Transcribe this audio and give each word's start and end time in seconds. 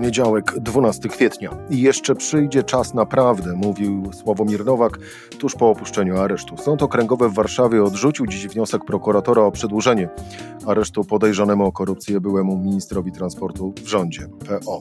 Poniedziałek, 0.00 0.54
12 0.60 1.08
kwietnia. 1.08 1.56
I 1.70 1.80
jeszcze 1.80 2.14
przyjdzie 2.14 2.62
czas 2.62 2.94
naprawdę, 2.94 3.52
mówił 3.52 4.12
Sławomir 4.12 4.64
Nowak 4.64 4.98
tuż 5.38 5.54
po 5.54 5.70
opuszczeniu 5.70 6.18
aresztu. 6.18 6.56
Sąd 6.56 6.82
okręgowy 6.82 7.28
w 7.28 7.34
Warszawie 7.34 7.84
odrzucił 7.84 8.26
dziś 8.26 8.48
wniosek 8.48 8.84
prokuratora 8.84 9.42
o 9.42 9.50
przedłużenie 9.50 10.08
aresztu 10.66 11.04
podejrzanemu 11.04 11.64
o 11.64 11.72
korupcję 11.72 12.20
byłemu 12.20 12.58
ministrowi 12.58 13.12
transportu 13.12 13.74
w 13.84 13.88
rządzie 13.88 14.26
PO. 14.48 14.80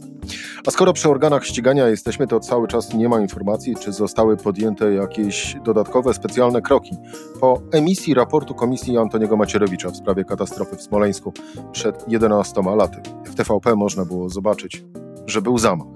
A 0.68 0.72
skoro 0.72 0.94
przy 0.94 1.10
organach 1.10 1.46
ścigania 1.46 1.88
jesteśmy, 1.88 2.28
to 2.28 2.40
cały 2.40 2.68
czas 2.68 2.94
nie 2.94 3.10
ma 3.10 3.20
informacji, 3.22 3.76
czy 3.76 3.94
zostały 3.94 4.38
podjęte 4.38 4.94
jakieś 4.94 5.56
dodatkowe, 5.64 6.14
specjalne 6.14 6.62
kroki 6.62 6.98
po 7.40 7.62
emisji 7.72 8.14
raportu 8.14 8.54
Komisji 8.54 8.98
Antoniego 8.98 9.38
Macierewicza 9.38 9.90
w 9.90 9.98
sprawie 9.98 10.26
katastrofy 10.26 10.76
w 10.76 10.82
Smoleńsku 10.82 11.34
przed 11.72 12.06
11 12.08 12.62
laty. 12.76 13.02
W 13.26 13.36
TVP 13.36 13.76
można 13.76 14.06
było 14.06 14.30
zobaczyć 14.30 14.84
że 15.30 15.42
był 15.42 15.58
zamach, 15.58 15.88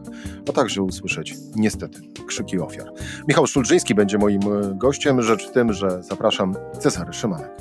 a 0.49 0.51
także 0.51 0.81
usłyszeć, 0.81 1.35
niestety, 1.55 2.01
krzyki 2.27 2.59
ofiar. 2.59 2.91
Michał 3.27 3.47
Szulżyński 3.47 3.95
będzie 3.95 4.17
moim 4.17 4.41
e, 4.41 4.75
gościem. 4.75 5.21
Rzecz 5.21 5.49
w 5.49 5.51
tym, 5.51 5.73
że 5.73 6.03
zapraszam 6.03 6.55
Cezary 6.79 7.13
Szymanek. 7.13 7.51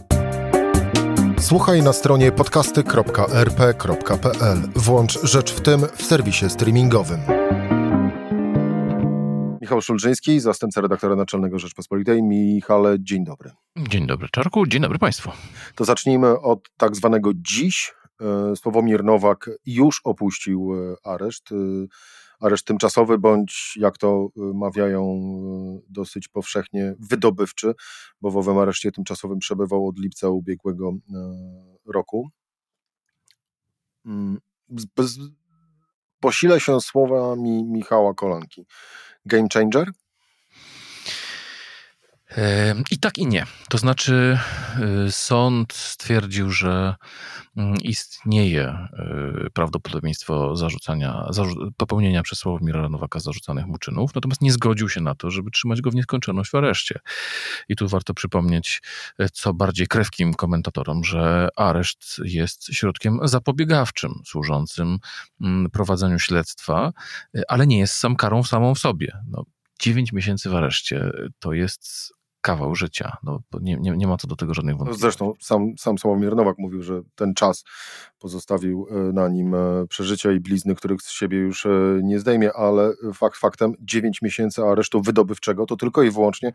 Słuchaj 1.39 1.83
na 1.83 1.93
stronie 1.93 2.33
podcasty.rp.pl. 2.33 4.59
Włącz 4.77 5.23
Rzecz 5.23 5.53
w 5.53 5.61
tym 5.61 5.81
w 5.95 6.03
serwisie 6.03 6.51
streamingowym. 6.51 7.21
Michał 9.61 9.83
Szulżyński, 9.83 10.41
zastępca 10.41 10.81
redaktora 10.81 11.17
naczelnego 11.17 11.59
Rzeczpospolitej. 11.59 12.23
Michale, 12.23 12.97
dzień 13.01 13.25
dobry. 13.25 13.51
Dzień 13.79 14.07
dobry 14.07 14.29
Czarku, 14.33 14.67
dzień 14.67 14.83
dobry 14.83 14.98
Państwu. 14.98 15.31
To 15.75 15.84
zacznijmy 15.84 16.41
od 16.41 16.70
tak 16.77 16.97
zwanego 16.97 17.31
dziś, 17.34 17.93
Sławomir 18.56 19.05
Nowak 19.05 19.51
już 19.67 20.01
opuścił 20.05 20.75
e, 20.75 20.97
areszt. 21.05 21.53
E, 21.53 21.56
areszt 22.41 22.67
tymczasowy, 22.67 23.19
bądź 23.19 23.75
jak 23.77 23.98
to 23.98 24.28
mawiają 24.37 25.20
dosyć 25.89 26.28
powszechnie, 26.28 26.95
wydobywczy, 26.98 27.75
bo 28.20 28.31
w 28.31 28.37
owym 28.37 28.59
areszcie 28.59 28.93
tymczasowym 28.93 29.39
przebywał 29.39 29.89
od 29.89 29.98
lipca 29.98 30.28
ubiegłego 30.28 30.93
roku. 31.87 32.31
Mm, 34.06 34.39
posilę 36.20 36.61
się 36.61 36.81
słowami 36.81 37.65
Michała 37.65 38.15
Kolanki. 38.15 38.67
Game 39.27 39.48
changer? 39.55 39.91
I 42.91 42.98
tak 42.98 43.19
i 43.19 43.27
nie. 43.27 43.47
To 43.69 43.78
znaczy, 43.78 44.38
sąd 45.11 45.72
stwierdził, 45.72 46.50
że 46.50 46.94
Mm, 47.56 47.77
istnieje 47.77 48.88
y, 49.47 49.50
prawdopodobieństwo 49.50 50.56
zarzucania, 50.56 51.27
popełnienia 51.77 52.22
przez 52.22 52.38
Sławomira 52.38 52.88
Nowaka 52.88 53.20
zarzucanych 53.20 53.66
mu 53.66 53.78
czynów, 53.78 54.14
natomiast 54.14 54.42
nie 54.42 54.53
zgodził 54.53 54.88
się 54.88 55.00
na 55.00 55.14
to, 55.14 55.30
żeby 55.30 55.50
trzymać 55.50 55.80
go 55.80 55.91
w 55.91 55.94
nieskończoność 55.94 56.50
w 56.50 56.55
areszcie. 56.55 56.98
I 57.69 57.77
tu 57.77 57.88
warto 57.88 58.14
przypomnieć, 58.14 58.83
e, 59.19 59.28
co 59.28 59.55
bardziej 59.55 59.86
krewkim 59.86 60.34
komentatorom, 60.34 61.05
że 61.05 61.48
areszt 61.56 62.20
jest 62.25 62.64
środkiem 62.64 63.19
zapobiegawczym, 63.22 64.12
służącym 64.25 64.98
mm, 65.41 65.70
prowadzeniu 65.70 66.19
śledztwa, 66.19 66.92
e, 67.36 67.42
ale 67.48 67.66
nie 67.66 67.78
jest 67.78 67.94
sam 67.94 68.16
karą 68.16 68.44
samą 68.44 68.75
w 68.75 68.78
sobie. 68.78 69.12
No, 69.28 69.44
9 69.80 70.12
miesięcy 70.12 70.50
w 70.50 70.55
areszcie 70.55 71.10
to 71.38 71.53
jest 71.53 72.12
kawał 72.43 72.75
życia. 72.75 73.17
No, 73.23 73.43
nie, 73.61 73.77
nie, 73.77 73.91
nie 73.91 74.07
ma 74.07 74.17
co 74.17 74.27
do 74.29 74.37
tego 74.37 74.55
żadnych 74.55 74.77
wątpliwości. 74.77 75.01
Zresztą 75.01 75.33
sam, 75.41 75.75
sam 75.79 75.98
Sławomir 75.98 76.37
Nowak 76.37 76.59
mówił, 76.59 76.83
że 76.83 77.03
ten 77.15 77.34
czas 77.34 77.65
pozostawił 78.19 78.87
e, 78.91 78.94
na 78.94 79.28
nim 79.28 79.55
e, 79.55 79.87
przeżycia 79.89 80.33
i 80.33 80.41
blizny, 80.41 80.75
których 80.75 81.03
z 81.03 81.11
siebie 81.11 81.39
już 81.39 81.66
e, 81.66 81.71
nie 82.03 82.19
zdejmie, 82.19 82.53
ale 82.53 82.93
fakt 83.15 83.37
faktem 83.37 83.75
9 83.81 84.22
miesięcy 84.22 84.62
aresztu 84.62 85.03
wydobywczego 85.03 85.66
to 85.66 85.77
tylko 85.77 86.03
i 86.03 86.11
wyłącznie 86.11 86.53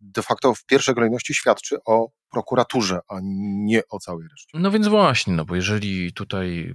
de 0.00 0.22
facto 0.22 0.54
w 0.54 0.64
pierwszej 0.64 0.94
kolejności 0.94 1.34
świadczy 1.34 1.76
o 1.84 2.08
prokuraturze, 2.30 3.00
a 3.08 3.18
nie 3.22 3.82
o 3.90 3.98
całej 3.98 4.28
reszcie. 4.28 4.58
No 4.58 4.70
więc 4.70 4.88
właśnie, 4.88 5.34
no 5.34 5.44
bo 5.44 5.56
jeżeli 5.56 6.12
tutaj 6.12 6.74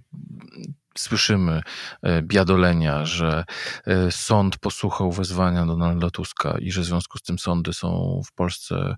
słyszymy 0.99 1.61
e, 2.01 2.21
biadolenia, 2.21 3.05
że 3.05 3.43
e, 3.85 4.11
sąd 4.11 4.57
posłuchał 4.57 5.11
wezwania 5.11 5.65
Donalda 5.65 6.09
Tuska 6.09 6.57
i 6.59 6.71
że 6.71 6.81
w 6.81 6.85
związku 6.85 7.17
z 7.17 7.21
tym 7.21 7.39
sądy 7.39 7.73
są 7.73 8.21
w 8.25 8.31
Polsce 8.31 8.95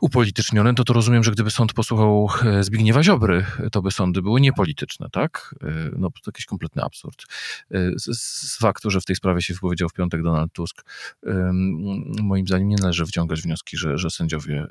upolitycznione, 0.00 0.74
to 0.74 0.84
to 0.84 0.92
rozumiem, 0.92 1.24
że 1.24 1.30
gdyby 1.30 1.50
sąd 1.50 1.72
posłuchał 1.72 2.28
e, 2.44 2.64
Zbigniewa 2.64 3.02
Ziobry, 3.02 3.46
to 3.72 3.82
by 3.82 3.90
sądy 3.90 4.22
były 4.22 4.40
niepolityczne, 4.40 5.08
tak? 5.12 5.54
No 5.96 6.10
to 6.10 6.20
jakiś 6.26 6.46
kompletny 6.46 6.82
absurd. 6.82 7.24
Z, 7.96 8.16
z 8.52 8.58
faktu, 8.58 8.90
że 8.90 9.00
w 9.00 9.04
tej 9.04 9.16
sprawie 9.16 9.42
się 9.42 9.54
wypowiedział 9.54 9.88
w 9.88 9.92
piątek 9.92 10.22
Donald 10.22 10.52
Tusk, 10.52 10.84
moim 12.22 12.46
zdaniem 12.46 12.68
nie 12.68 12.76
należy 12.80 13.04
wyciągać 13.04 13.42
wnioski, 13.42 13.76
że, 13.76 13.98
że 13.98 14.10
sędziowie 14.10 14.66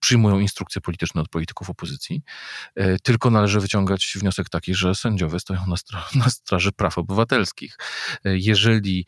przyjmują 0.00 0.38
instrukcje 0.38 0.80
polityczne 0.80 1.20
od 1.20 1.28
polityków 1.28 1.70
opozycji, 1.70 2.22
e, 2.74 2.98
tylko 2.98 3.30
należy 3.30 3.60
wyciągać 3.60 4.16
wniosek 4.20 4.48
taki, 4.48 4.74
że 4.74 4.94
sędziowie 4.94 5.40
stoją 5.40 5.60
na, 5.66 5.76
na 6.24 6.30
straży 6.30 6.72
praw 6.72 6.98
obywatelskich. 6.98 7.76
E, 8.24 8.38
jeżeli 8.38 9.06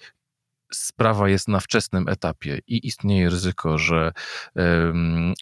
sprawa 0.74 1.28
jest 1.28 1.48
na 1.48 1.60
wczesnym 1.60 2.08
etapie 2.08 2.60
i 2.66 2.86
istnieje 2.86 3.30
ryzyko, 3.30 3.78
że 3.78 4.12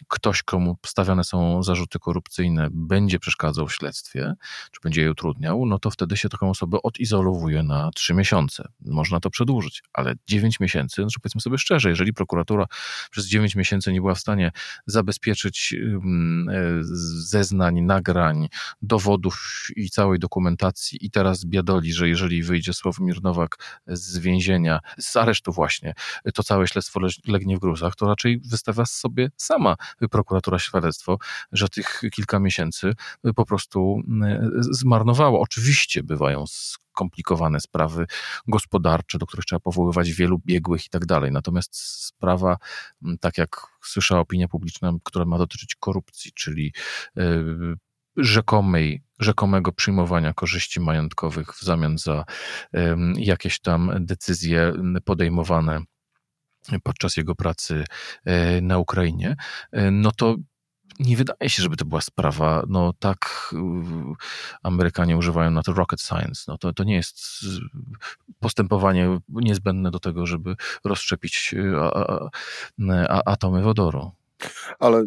ktoś, 0.07 0.43
komu 0.43 0.77
stawiane 0.85 1.23
są 1.23 1.63
zarzuty 1.63 1.99
korupcyjne, 1.99 2.67
będzie 2.71 3.19
przeszkadzał 3.19 3.67
w 3.67 3.73
śledztwie, 3.73 4.33
czy 4.71 4.79
będzie 4.83 5.01
je 5.01 5.11
utrudniał, 5.11 5.65
no 5.65 5.79
to 5.79 5.91
wtedy 5.91 6.17
się 6.17 6.29
taką 6.29 6.49
osobę 6.49 6.77
odizolowuje 6.83 7.63
na 7.63 7.91
trzy 7.95 8.13
miesiące. 8.13 8.67
Można 8.85 9.19
to 9.19 9.29
przedłużyć, 9.29 9.83
ale 9.93 10.13
dziewięć 10.27 10.59
miesięcy, 10.59 11.01
znaczy 11.01 11.19
powiedzmy 11.23 11.41
sobie 11.41 11.57
szczerze, 11.57 11.89
jeżeli 11.89 12.13
prokuratura 12.13 12.65
przez 13.11 13.25
dziewięć 13.25 13.55
miesięcy 13.55 13.93
nie 13.93 14.01
była 14.01 14.15
w 14.15 14.19
stanie 14.19 14.51
zabezpieczyć 14.85 15.75
um, 15.93 16.47
zeznań, 17.27 17.81
nagrań, 17.81 18.47
dowodów 18.81 19.67
i 19.75 19.89
całej 19.89 20.19
dokumentacji 20.19 21.05
i 21.05 21.11
teraz 21.11 21.45
biadoli, 21.45 21.93
że 21.93 22.09
jeżeli 22.09 22.43
wyjdzie 22.43 22.73
Sławomir 22.73 23.23
Nowak 23.23 23.79
z 23.87 24.17
więzienia, 24.17 24.79
z 24.99 25.18
aresztu 25.19 25.51
właśnie 25.51 25.93
to 26.33 26.43
całe 26.43 26.67
śledztwo 26.67 26.99
legnie 27.27 27.57
w 27.57 27.59
gruzach, 27.59 27.95
to 27.95 28.05
raczej 28.05 28.39
wystawia 28.39 28.85
sobie 28.85 29.29
sama 29.37 29.75
prokuratura 30.11 30.59
świadectwo, 30.59 31.17
że 31.51 31.69
tych 31.69 32.01
kilka 32.13 32.39
miesięcy 32.39 32.93
po 33.35 33.45
prostu 33.45 34.01
mm, 34.07 34.51
zmarnowało. 34.61 35.41
Oczywiście 35.41 36.03
bywają 36.03 36.43
skomplikowane 36.47 37.59
sprawy 37.59 38.05
gospodarcze, 38.47 39.17
do 39.17 39.25
których 39.25 39.45
trzeba 39.45 39.59
powoływać 39.59 40.11
wielu 40.11 40.39
biegłych 40.45 40.85
i 40.85 40.89
tak 40.89 41.05
dalej. 41.05 41.31
Natomiast 41.31 41.75
sprawa, 42.05 42.57
mm, 43.03 43.17
tak 43.17 43.37
jak 43.37 43.67
słyszała 43.83 44.21
opinia 44.21 44.47
publiczna, 44.47 44.91
która 45.03 45.25
ma 45.25 45.37
dotyczyć 45.37 45.75
korupcji, 45.75 46.31
czyli 46.31 46.73
rzekomej, 48.17 49.03
rzekomego 49.19 49.71
przyjmowania 49.71 50.33
korzyści 50.33 50.79
majątkowych 50.79 51.53
w 51.53 51.61
zamian 51.61 51.97
za 51.97 52.25
jakieś 53.15 53.59
tam 53.59 53.91
decyzje 53.99 54.73
podejmowane 55.05 55.81
podczas 56.83 57.17
jego 57.17 57.35
pracy 57.35 57.83
e, 58.25 58.61
na 58.61 58.77
Ukrainie, 58.77 59.35
e, 59.71 59.91
no 59.91 60.11
to 60.11 60.35
nie 60.99 61.17
wydaje 61.17 61.49
się, 61.49 61.63
żeby 61.63 61.75
to 61.75 61.85
była 61.85 62.01
sprawa, 62.01 62.63
no 62.67 62.93
tak 62.99 63.53
Amerykanie 64.63 65.17
używają 65.17 65.51
na 65.51 65.63
to 65.63 65.73
rocket 65.73 66.01
science, 66.01 66.43
no 66.47 66.57
to, 66.57 66.73
to 66.73 66.83
nie 66.83 66.95
jest 66.95 67.19
postępowanie 68.39 69.19
niezbędne 69.29 69.91
do 69.91 69.99
tego, 69.99 70.25
żeby 70.25 70.55
rozszczepić 70.83 71.55
e, 72.89 73.11
atomy 73.25 73.61
wodoru. 73.61 74.11
Ale 74.79 75.05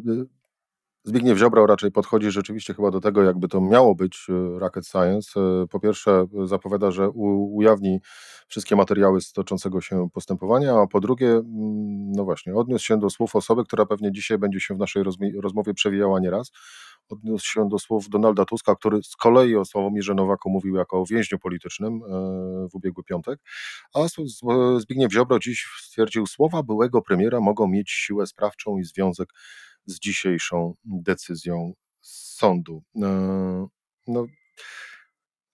Zbigniew 1.05 1.39
Ziobro 1.39 1.67
raczej 1.67 1.93
podchodzi 1.93 2.31
rzeczywiście 2.31 2.75
chyba 2.75 2.91
do 2.91 3.01
tego, 3.01 3.23
jakby 3.23 3.49
to 3.49 3.61
miało 3.61 3.95
być 3.95 4.27
e, 4.29 4.59
rocket 4.59 4.87
science. 4.87 5.41
E, 5.41 5.67
po 5.67 5.81
pierwsze 5.81 6.27
zapowiada, 6.45 6.91
że 6.91 7.11
ujawni 7.11 8.01
wszystkie 8.49 8.77
materiały 8.77 9.21
z 9.21 9.33
toczącego 9.33 9.81
się 9.81 10.09
postępowania, 10.13 10.75
a 10.75 10.87
po 10.87 11.01
drugie, 11.01 11.43
no 12.17 12.25
właśnie, 12.25 12.55
odniósł 12.55 12.85
się 12.85 12.99
do 12.99 13.11
słów 13.11 13.37
osoby, 13.37 13.65
która 13.65 13.87
pewnie 13.87 14.13
dzisiaj 14.13 14.39
będzie 14.39 14.61
się 14.61 14.75
w 14.75 14.79
naszej 14.79 15.03
rozmowie 15.43 15.75
przewijała 15.75 16.21
nieraz. 16.21 16.51
Odniósł 17.09 17.47
się 17.47 17.69
do 17.69 17.79
słów 17.79 18.09
Donalda 18.09 18.45
Tuska, 18.45 18.75
który 18.75 19.03
z 19.03 19.17
kolei 19.17 19.57
o 19.57 19.65
Sławomirze 19.65 20.15
Nowaku 20.15 20.51
mówił 20.51 20.77
jako 20.77 21.01
o 21.01 21.05
więźniu 21.07 21.39
politycznym 21.39 21.95
e, 21.95 22.09
w 22.69 22.75
ubiegły 22.75 23.05
piątek, 23.05 23.41
a 23.95 24.01
Zbigniew 24.79 25.13
Ziobro 25.13 25.39
dziś 25.39 25.67
stwierdził, 25.83 26.27
słowa 26.27 26.63
byłego 26.63 27.03
premiera 27.03 27.41
mogą 27.41 27.69
mieć 27.69 27.91
siłę 27.91 28.27
sprawczą 28.27 28.79
i 28.79 28.85
związek 28.85 29.29
z 29.87 29.99
dzisiejszą 29.99 30.75
decyzją 30.85 31.73
sądu. 32.01 32.83
E, 33.03 33.67
no, 34.07 34.27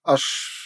aż 0.03 0.59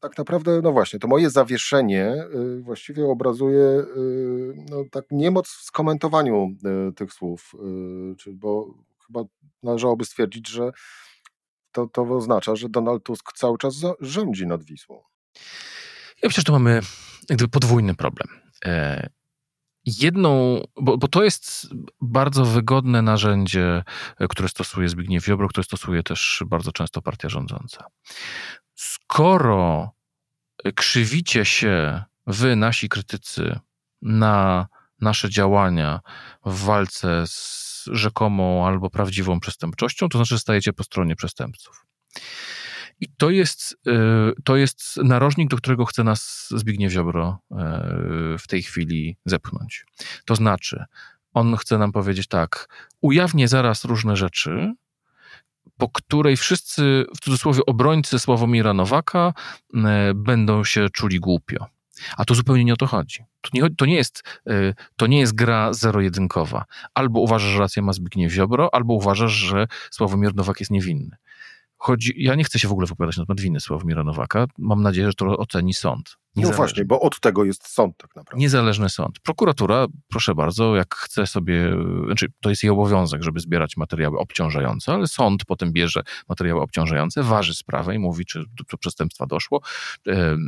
tak 0.00 0.18
naprawdę, 0.18 0.60
no 0.62 0.72
właśnie, 0.72 0.98
to 0.98 1.08
moje 1.08 1.30
zawieszenie 1.30 2.14
y, 2.34 2.62
właściwie 2.62 3.06
obrazuje 3.06 3.62
y, 3.62 4.54
no, 4.70 4.84
tak 4.90 5.04
niemoc 5.10 5.48
w 5.48 5.62
skomentowaniu 5.62 6.56
y, 6.88 6.92
tych 6.92 7.12
słów, 7.12 7.52
bo 8.32 8.74
chyba 9.06 9.24
należałoby 9.62 10.04
stwierdzić, 10.04 10.48
że 10.48 10.70
to, 11.72 11.86
to 11.86 12.02
oznacza, 12.02 12.56
że 12.56 12.68
Donald 12.68 13.04
Tusk 13.04 13.32
cały 13.32 13.58
czas 13.58 13.74
rządzi 14.00 14.46
nad 14.46 14.64
Wisłą. 14.64 15.02
Ja 16.22 16.28
myślę, 16.28 16.40
że 16.40 16.44
tu 16.44 16.52
mamy 16.52 16.80
jakby 17.30 17.48
podwójny 17.48 17.94
problem. 17.94 18.28
E, 19.86 19.92
jedną, 20.00 20.62
bo, 20.76 20.98
bo 20.98 21.08
to 21.08 21.24
jest 21.24 21.68
bardzo 22.00 22.44
wygodne 22.44 23.02
narzędzie, 23.02 23.84
które 24.30 24.48
stosuje 24.48 24.88
Zbigniew 24.88 25.24
Ziobro, 25.24 25.48
które 25.48 25.64
stosuje 25.64 26.02
też 26.02 26.42
bardzo 26.46 26.72
często 26.72 27.02
partia 27.02 27.28
rządząca. 27.28 27.84
Skoro 28.74 29.90
krzywicie 30.74 31.44
się 31.44 32.04
wy, 32.26 32.56
nasi 32.56 32.88
krytycy, 32.88 33.58
na 34.02 34.66
nasze 35.00 35.30
działania 35.30 36.00
w 36.46 36.64
walce 36.64 37.26
z 37.26 37.84
rzekomą 37.92 38.66
albo 38.66 38.90
prawdziwą 38.90 39.40
przestępczością, 39.40 40.08
to 40.08 40.18
znaczy, 40.18 40.38
stajecie 40.38 40.72
po 40.72 40.84
stronie 40.84 41.16
przestępców. 41.16 41.86
I 43.00 43.08
to 43.16 43.30
jest, 43.30 43.76
y, 43.86 44.42
to 44.44 44.56
jest 44.56 44.96
narożnik, 44.96 45.50
do 45.50 45.56
którego 45.56 45.84
chce 45.84 46.04
nas 46.04 46.48
Zbigniew 46.50 46.92
Ziobro 46.92 47.38
y, 47.50 47.54
w 48.38 48.46
tej 48.48 48.62
chwili 48.62 49.16
zepchnąć. 49.24 49.86
To 50.24 50.34
znaczy, 50.36 50.84
on 51.34 51.56
chce 51.56 51.78
nam 51.78 51.92
powiedzieć 51.92 52.26
tak, 52.26 52.68
ujawnię 53.00 53.48
zaraz 53.48 53.84
różne 53.84 54.16
rzeczy, 54.16 54.74
po 55.76 55.88
której 55.88 56.36
wszyscy, 56.36 57.04
w 57.16 57.20
cudzysłowie, 57.20 57.60
obrońcy 57.66 58.18
Sławomira 58.18 58.74
Nowaka 58.74 59.32
y, 59.74 59.78
będą 60.14 60.64
się 60.64 60.90
czuli 60.90 61.20
głupio. 61.20 61.66
A 62.16 62.24
to 62.24 62.34
zupełnie 62.34 62.64
nie 62.64 62.72
o 62.72 62.76
to 62.76 62.86
chodzi. 62.86 63.24
To 63.40 63.50
nie, 63.54 63.70
to 63.70 63.86
nie, 63.86 63.94
jest, 63.94 64.22
to 64.96 65.06
nie 65.06 65.20
jest 65.20 65.34
gra 65.34 65.72
zero-jedynkowa. 65.72 66.64
Albo 66.94 67.20
uważasz, 67.20 67.50
że 67.50 67.58
rację 67.58 67.82
ma 67.82 67.92
Zbigniew 67.92 68.32
Ziobro, 68.32 68.74
albo 68.74 68.94
uważasz, 68.94 69.32
że 69.32 69.66
Sławomir 69.90 70.34
Nowak 70.34 70.60
jest 70.60 70.70
niewinny. 70.70 71.16
Chodzi, 71.78 72.14
ja 72.16 72.34
nie 72.34 72.44
chcę 72.44 72.58
się 72.58 72.68
w 72.68 72.72
ogóle 72.72 72.86
wypowiadać 72.86 73.16
na 73.16 73.26
temat 73.26 73.40
winy 73.40 73.60
Sławomira 73.60 74.04
Nowaka. 74.04 74.46
Mam 74.58 74.82
nadzieję, 74.82 75.06
że 75.06 75.14
to 75.14 75.26
oceni 75.26 75.74
sąd. 75.74 76.16
No 76.36 76.52
właśnie, 76.52 76.84
bo 76.84 77.00
od 77.00 77.20
tego 77.20 77.44
jest 77.44 77.68
sąd 77.68 77.96
tak 77.96 78.16
naprawdę. 78.16 78.40
Niezależny 78.40 78.88
sąd. 78.88 79.20
Prokuratura, 79.20 79.86
proszę 80.08 80.34
bardzo, 80.34 80.76
jak 80.76 80.94
chce 80.94 81.26
sobie, 81.26 81.72
znaczy 82.06 82.26
to 82.40 82.50
jest 82.50 82.62
jej 82.62 82.70
obowiązek, 82.70 83.22
żeby 83.22 83.40
zbierać 83.40 83.76
materiały 83.76 84.18
obciążające, 84.18 84.92
ale 84.92 85.06
sąd 85.06 85.44
potem 85.44 85.72
bierze 85.72 86.02
materiały 86.28 86.60
obciążające, 86.60 87.22
waży 87.22 87.54
sprawę 87.54 87.94
i 87.94 87.98
mówi, 87.98 88.24
czy 88.26 88.44
do 88.70 88.78
przestępstwa 88.78 89.26
doszło, 89.26 89.60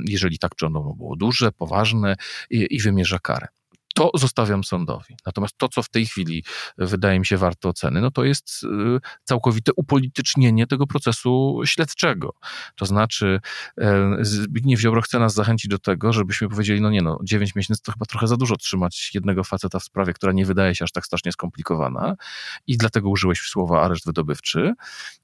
jeżeli 0.04 0.38
tak, 0.38 0.54
czy 0.54 0.66
ono 0.66 0.80
było 0.80 1.16
duże, 1.16 1.52
poważne 1.52 2.16
i, 2.50 2.66
i 2.70 2.80
wymierza 2.80 3.18
karę 3.18 3.48
to 3.98 4.10
zostawiam 4.14 4.64
sądowi. 4.64 5.16
Natomiast 5.26 5.58
to, 5.58 5.68
co 5.68 5.82
w 5.82 5.88
tej 5.88 6.06
chwili 6.06 6.44
wydaje 6.78 7.18
mi 7.18 7.26
się 7.26 7.36
warte 7.36 7.68
oceny, 7.68 8.00
no 8.00 8.10
to 8.10 8.24
jest 8.24 8.64
y, 8.64 9.00
całkowite 9.24 9.72
upolitycznienie 9.76 10.66
tego 10.66 10.86
procesu 10.86 11.60
śledczego. 11.64 12.34
To 12.76 12.86
znaczy 12.86 13.40
e, 13.78 14.16
Zbigniew 14.20 14.80
Ziobro 14.80 15.02
chce 15.02 15.18
nas 15.18 15.34
zachęcić 15.34 15.70
do 15.70 15.78
tego, 15.78 16.12
żebyśmy 16.12 16.48
powiedzieli, 16.48 16.80
no 16.80 16.90
nie 16.90 17.02
no, 17.02 17.18
9 17.22 17.54
miesięcy 17.54 17.82
to 17.82 17.92
chyba 17.92 18.06
trochę 18.06 18.26
za 18.26 18.36
dużo 18.36 18.56
trzymać 18.56 19.10
jednego 19.14 19.44
faceta 19.44 19.78
w 19.78 19.84
sprawie, 19.84 20.12
która 20.12 20.32
nie 20.32 20.46
wydaje 20.46 20.74
się 20.74 20.84
aż 20.84 20.92
tak 20.92 21.06
strasznie 21.06 21.32
skomplikowana 21.32 22.16
i 22.66 22.76
dlatego 22.76 23.08
użyłeś 23.08 23.40
słowa 23.40 23.82
areszt 23.82 24.06
wydobywczy. 24.06 24.74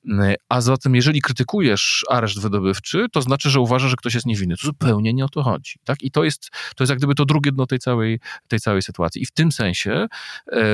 Y, 0.06 0.34
a 0.48 0.60
zatem, 0.60 0.94
jeżeli 0.94 1.20
krytykujesz 1.20 2.04
areszt 2.10 2.40
wydobywczy, 2.40 3.06
to 3.12 3.22
znaczy, 3.22 3.50
że 3.50 3.60
uważasz, 3.60 3.90
że 3.90 3.96
ktoś 3.96 4.14
jest 4.14 4.26
niewinny. 4.26 4.56
To 4.56 4.66
zupełnie 4.66 5.14
nie 5.14 5.24
o 5.24 5.28
to 5.28 5.42
chodzi. 5.42 5.74
Tak? 5.84 6.02
I 6.02 6.10
to 6.10 6.24
jest, 6.24 6.50
to 6.76 6.84
jest 6.84 6.90
jak 6.90 6.98
gdyby 6.98 7.14
to 7.14 7.24
drugie 7.24 7.52
dno 7.52 7.66
tej 7.66 7.78
całej, 7.78 8.20
tej 8.48 8.60
całej 8.64 8.82
sytuacji. 8.82 9.22
I 9.22 9.26
w 9.26 9.30
tym 9.30 9.52
sensie, 9.52 10.06
e, 10.52 10.64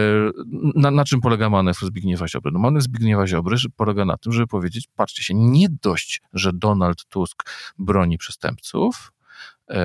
na, 0.75 0.91
na 0.91 1.05
czym 1.05 1.21
polega 1.21 1.51
manewr 1.51 1.87
Zbigniewa 1.87 2.29
Ziobry? 2.29 2.53
No 2.53 2.59
manewr 2.59 2.83
Zbigniewa 2.83 3.27
Ziobry 3.27 3.57
polega 3.77 4.05
na 4.05 4.17
tym, 4.17 4.33
żeby 4.33 4.47
powiedzieć, 4.47 4.89
patrzcie 4.97 5.23
się, 5.23 5.35
nie 5.35 5.67
dość, 5.83 6.23
że 6.33 6.53
Donald 6.53 7.05
Tusk 7.05 7.51
broni 7.79 8.19
przestępców, 8.19 9.13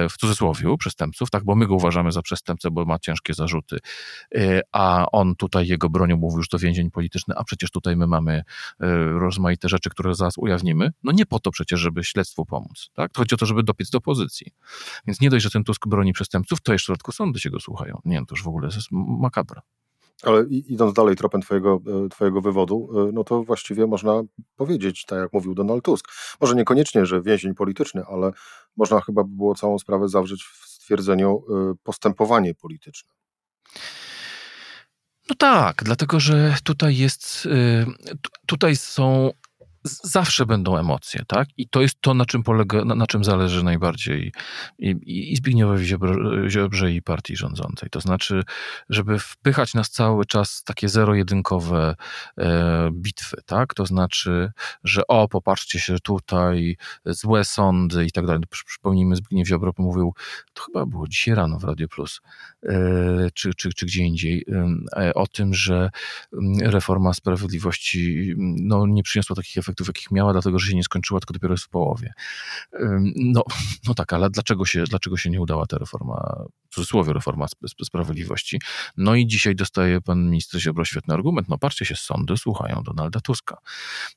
w 0.09 0.17
cudzysłowie 0.17 0.77
przestępców, 0.77 1.29
tak, 1.29 1.43
bo 1.43 1.55
my 1.55 1.67
go 1.67 1.75
uważamy 1.75 2.11
za 2.11 2.21
przestępcę, 2.21 2.71
bo 2.71 2.85
ma 2.85 2.99
ciężkie 2.99 3.33
zarzuty, 3.33 3.77
e, 4.35 4.61
a 4.71 5.05
on 5.11 5.35
tutaj 5.35 5.67
jego 5.67 5.89
bronią 5.89 6.17
mówił 6.17 6.37
już 6.37 6.49
to 6.49 6.59
więzień 6.59 6.91
polityczny, 6.91 7.35
a 7.37 7.43
przecież 7.43 7.71
tutaj 7.71 7.95
my 7.95 8.07
mamy 8.07 8.33
e, 8.33 8.43
rozmaite 9.05 9.69
rzeczy, 9.69 9.89
które 9.89 10.15
zaraz 10.15 10.37
ujawnimy. 10.37 10.91
No 11.03 11.11
nie 11.11 11.25
po 11.25 11.39
to 11.39 11.51
przecież, 11.51 11.79
żeby 11.79 12.03
śledztwu 12.03 12.45
pomóc, 12.45 12.89
tak? 12.93 13.17
Chodzi 13.17 13.35
o 13.35 13.37
to, 13.37 13.45
żeby 13.45 13.63
dopiec 13.63 13.89
do 13.89 13.97
opozycji. 13.97 14.51
Więc 15.07 15.21
nie 15.21 15.29
dość, 15.29 15.43
że 15.43 15.49
ten 15.49 15.63
Tusk 15.63 15.87
broni 15.87 16.13
przestępców, 16.13 16.61
to 16.61 16.73
jeszcze 16.73 16.85
w 16.85 16.93
dodatku 16.93 17.11
sądy 17.11 17.39
się 17.39 17.49
go 17.49 17.59
słuchają. 17.59 18.01
Nie, 18.05 18.17
to 18.17 18.25
już 18.35 18.43
w 18.43 18.47
ogóle 18.47 18.67
jest 18.67 18.87
makabra. 18.91 19.61
Ale 20.23 20.45
idąc 20.49 20.93
dalej 20.93 21.15
tropem 21.15 21.41
twojego, 21.41 21.81
e, 22.05 22.09
twojego 22.09 22.41
wywodu, 22.41 22.89
e, 23.09 23.11
no 23.11 23.23
to 23.23 23.43
właściwie 23.43 23.87
można 23.87 24.21
powiedzieć, 24.55 25.05
tak 25.05 25.19
jak 25.19 25.33
mówił 25.33 25.55
Donald 25.55 25.85
Tusk, 25.85 26.07
może 26.41 26.55
niekoniecznie, 26.55 27.05
że 27.05 27.21
więzień 27.21 27.55
polityczny, 27.55 28.03
ale 28.09 28.31
można 28.77 29.01
chyba 29.01 29.23
by 29.23 29.35
było 29.35 29.55
całą 29.55 29.79
sprawę 29.79 30.07
zawrzeć 30.07 30.43
w 30.43 30.65
stwierdzeniu 30.67 31.43
e, 31.49 31.73
postępowanie 31.83 32.53
polityczne. 32.53 33.09
No 35.29 35.35
tak, 35.37 35.83
dlatego 35.83 36.19
że 36.19 36.55
tutaj 36.63 36.97
jest, 36.97 37.47
tutaj 38.45 38.75
są 38.75 39.31
zawsze 39.85 40.45
będą 40.45 40.77
emocje, 40.77 41.23
tak? 41.27 41.47
I 41.57 41.67
to 41.69 41.81
jest 41.81 41.95
to, 42.01 42.13
na 42.13 42.25
czym 42.25 42.43
polega, 42.43 42.85
na, 42.85 42.95
na 42.95 43.07
czym 43.07 43.23
zależy 43.23 43.63
najbardziej 43.63 44.31
i, 44.79 44.95
i, 45.31 45.35
Zbigniewowi 45.35 45.85
Ziobrze, 45.85 46.15
Ziobrze 46.49 46.91
i 46.91 47.01
partii 47.01 47.35
rządzącej. 47.35 47.89
To 47.89 48.01
znaczy, 48.01 48.43
żeby 48.89 49.19
wpychać 49.19 49.73
nas 49.73 49.89
cały 49.89 50.25
czas 50.25 50.63
takie 50.63 50.89
zero-jedynkowe 50.89 51.95
e, 52.37 52.89
bitwy, 52.93 53.37
tak? 53.45 53.73
To 53.73 53.85
znaczy, 53.85 54.51
że 54.83 55.07
o, 55.07 55.27
popatrzcie 55.27 55.79
się 55.79 55.99
tutaj, 55.99 56.77
złe 57.05 57.43
sądy 57.43 58.05
i 58.05 58.11
tak 58.11 58.25
dalej. 58.25 58.43
Przypomnijmy, 58.65 59.15
Zbigniew 59.15 59.47
Ziobro 59.47 59.71
mówił, 59.77 60.13
to 60.53 60.63
chyba 60.63 60.85
było 60.85 61.07
dzisiaj 61.07 61.35
rano 61.35 61.59
w 61.59 61.63
Radio 61.63 61.87
Plus, 61.87 62.21
e, 62.63 63.29
czy, 63.33 63.53
czy, 63.53 63.69
czy 63.69 63.85
gdzie 63.85 64.03
indziej, 64.03 64.45
e, 64.97 65.13
o 65.13 65.27
tym, 65.27 65.53
że 65.53 65.89
mm, 66.33 66.71
reforma 66.71 67.13
sprawiedliwości 67.13 68.33
no, 68.37 68.87
nie 68.87 69.03
przyniosła 69.03 69.35
takich 69.35 69.57
efektów, 69.57 69.74
efektów, 69.75 69.87
jakich 69.87 70.11
miała, 70.11 70.33
dlatego 70.33 70.59
że 70.59 70.67
się 70.67 70.75
nie 70.75 70.83
skończyła, 70.83 71.19
tylko 71.19 71.33
dopiero 71.33 71.53
jest 71.53 71.63
w 71.63 71.69
połowie. 71.69 72.13
No, 73.15 73.43
no 73.87 73.93
tak, 73.93 74.13
ale 74.13 74.29
dlaczego 74.29 74.65
się, 74.65 74.83
dlaczego 74.83 75.17
się 75.17 75.29
nie 75.29 75.41
udała 75.41 75.65
ta 75.65 75.77
reforma, 75.77 76.45
w 76.69 76.75
cudzysłowie 76.75 77.13
reforma 77.13 77.45
sprawiedliwości? 77.83 78.61
No 78.97 79.15
i 79.15 79.27
dzisiaj 79.27 79.55
dostaje 79.55 80.01
pan 80.01 80.25
minister 80.25 80.61
Ziobro 80.61 80.85
świetny 80.85 81.13
argument. 81.13 81.49
No 81.49 81.57
patrzcie 81.57 81.85
się, 81.85 81.95
sądy 81.95 82.37
słuchają 82.37 82.83
Donalda 82.83 83.19
Tuska. 83.19 83.57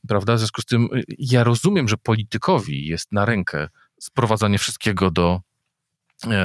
Prawda? 0.08 0.34
W 0.34 0.38
związku 0.38 0.62
z 0.62 0.64
tym 0.64 0.88
y, 0.94 1.04
ja 1.18 1.44
rozumiem, 1.44 1.88
że 1.88 1.96
politykowi 1.96 2.86
jest 2.86 3.12
na 3.12 3.24
rękę 3.24 3.68
sprowadzanie 4.00 4.58
wszystkiego 4.58 5.10
do 5.10 5.40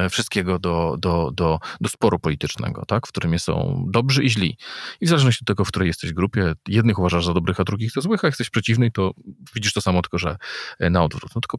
wszystkiego 0.10 0.60
do, 0.60 0.96
do, 1.00 1.32
do, 1.32 1.60
do 1.82 1.90
sporu 1.90 2.20
politycznego, 2.20 2.86
tak? 2.86 3.08
w 3.08 3.10
którym 3.10 3.40
są 3.40 3.86
dobrzy 3.90 4.24
i 4.24 4.30
źli. 4.30 4.58
I 5.02 5.06
w 5.06 5.10
zależności 5.10 5.44
od 5.44 5.48
tego, 5.48 5.66
w 5.66 5.68
której 5.68 5.88
jesteś 5.88 6.14
grupie, 6.14 6.54
jednych 6.68 7.00
uważasz 7.00 7.26
za 7.26 7.34
dobrych, 7.34 7.60
a 7.60 7.64
drugich 7.64 7.92
za 7.92 8.02
złych, 8.02 8.24
a 8.24 8.28
jesteś 8.28 8.50
przeciwny, 8.50 8.92
to 8.92 9.12
widzisz 9.56 9.74
to 9.74 9.82
samo, 9.82 10.02
tylko 10.02 10.18
że 10.18 10.38
e, 10.80 10.90
na 10.90 11.04
odwrót. 11.04 11.32
No 11.36 11.42
tylko 11.42 11.58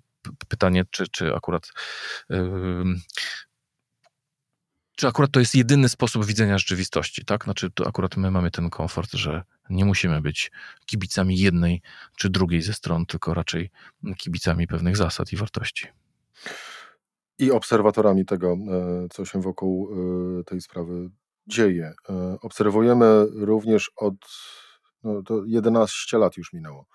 pytanie, 0.49 0.85
czy, 0.91 1.09
czy 1.09 1.35
akurat 1.35 1.73
yy, 2.31 2.85
czy 4.97 5.09
akurat 5.09 5.31
to 5.31 5.41
jest 5.41 5.55
jedyny 5.55 5.89
sposób 5.89 6.27
widzenia 6.27 6.59
rzeczywistości, 6.59 7.25
tak? 7.25 7.45
Znaczy, 7.45 7.71
to 7.71 7.87
akurat 7.87 8.17
my 8.17 8.31
mamy 8.31 8.51
ten 8.51 8.71
komfort, 8.71 9.13
że 9.13 9.43
nie 9.71 9.85
musimy 9.85 10.21
być 10.21 10.51
kibicami 10.87 11.39
jednej 11.39 11.83
czy 12.17 12.31
drugiej 12.31 12.63
ze 12.63 12.73
stron, 12.73 13.07
tylko 13.07 13.35
raczej 13.35 13.71
kibicami 14.19 14.67
pewnych 14.67 14.97
zasad 14.97 15.33
i 15.33 15.37
wartości 15.37 15.87
i 17.39 17.53
obserwatorami 17.53 18.25
tego, 18.25 18.53
e, 18.53 19.07
co 19.11 19.25
się 19.25 19.41
wokół 19.41 19.91
e, 20.41 20.45
tej 20.45 20.61
sprawy 20.61 21.11
dzieje. 21.47 21.93
E, 22.09 22.37
obserwujemy 22.43 23.27
również 23.31 23.91
od 23.97 24.15
no 25.03 25.23
to 25.23 25.43
11 25.47 26.19
lat 26.19 26.37
już 26.37 26.53
minęło. 26.53 26.87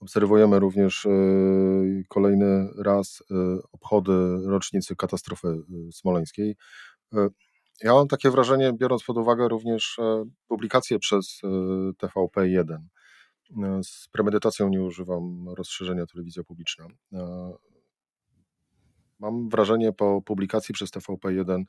Obserwujemy 0.00 0.58
również 0.58 1.06
kolejny 2.08 2.68
raz 2.78 3.22
obchody 3.72 4.12
rocznicy 4.46 4.96
katastrofy 4.96 5.62
smoleńskiej. 5.92 6.56
Ja 7.82 7.94
mam 7.94 8.08
takie 8.08 8.30
wrażenie, 8.30 8.72
biorąc 8.72 9.04
pod 9.04 9.18
uwagę 9.18 9.48
również 9.48 10.00
publikację 10.48 10.98
przez 10.98 11.40
TVP1, 12.02 12.78
z 13.82 14.08
premedytacją 14.08 14.68
nie 14.68 14.82
używam 14.82 15.48
rozszerzenia 15.48 16.06
telewizja 16.06 16.44
publiczna, 16.44 16.86
Mam 19.20 19.48
wrażenie 19.48 19.92
po 19.92 20.22
publikacji 20.22 20.74
przez 20.74 20.90
TVP1 20.90 21.64